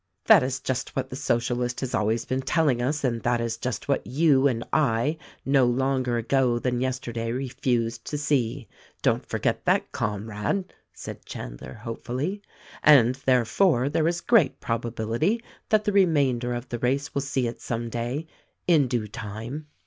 [0.25, 3.87] "That is just what the Socialist has always been telling us, and that is just
[3.87, 8.67] what you and I, no longer ago than yesterdav refused to see—
[9.03, 12.41] don't forget that, Comrade!" said Chandler hopefully,
[12.81, 17.61] "and therefore there is great probability that the remainder of the race will see it
[17.61, 18.25] some day,
[18.65, 19.67] in due time."